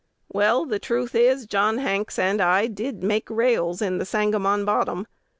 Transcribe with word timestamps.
"Well, 0.33 0.65
the 0.65 0.79
truth 0.79 1.13
is, 1.13 1.45
John 1.45 1.77
Hanks 1.77 2.17
and 2.17 2.41
I 2.41 2.65
did 2.65 3.03
make 3.03 3.29
rails 3.29 3.83
in 3.83 3.99
the 3.99 4.03
Sangamon 4.05 4.65
Bottom. 4.65 5.05